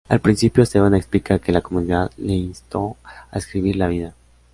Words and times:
Al 0.09 0.19
principio, 0.19 0.63
Esteban 0.63 0.95
explica 0.95 1.37
que 1.37 1.51
la 1.51 1.61
comunidad 1.61 2.09
le 2.17 2.33
instó 2.33 2.97
a 3.29 3.37
escribir 3.37 3.75
la 3.75 3.87
"Vida". 3.87 4.15